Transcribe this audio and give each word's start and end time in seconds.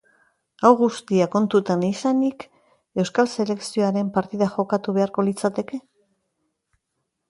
Hau 0.61 0.69
guztia 0.79 1.27
kontutan 1.35 1.83
izanik, 1.89 2.47
euskal 3.05 3.31
selekzioaren 3.39 4.13
partida 4.19 4.51
jokatu 4.59 5.01
beharko 5.01 5.31
litzateke? 5.31 5.85